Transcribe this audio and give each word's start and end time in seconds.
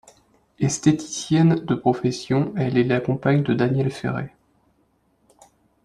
Esthéticienne 0.57 1.63
de 1.63 1.75
profession, 1.75 2.55
elle 2.57 2.79
est 2.79 2.83
la 2.83 2.99
compagne 2.99 3.43
de 3.43 3.53
Daniel 3.53 3.91
Féret. 3.91 4.33